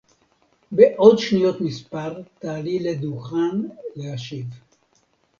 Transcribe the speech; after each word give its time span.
בעוד 0.71 1.19
שניות 1.19 1.61
מספר 1.61 2.21
תעלי 2.39 2.79
לדוכן 2.79 3.57
להשיב 3.95 4.45